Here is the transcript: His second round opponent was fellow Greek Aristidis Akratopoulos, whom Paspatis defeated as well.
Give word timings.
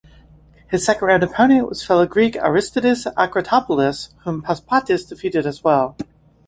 His 0.67 0.83
second 0.83 1.07
round 1.07 1.21
opponent 1.21 1.69
was 1.69 1.85
fellow 1.85 2.07
Greek 2.07 2.33
Aristidis 2.33 3.05
Akratopoulos, 3.13 4.09
whom 4.23 4.41
Paspatis 4.41 5.07
defeated 5.07 5.45
as 5.45 5.63
well. 5.63 5.95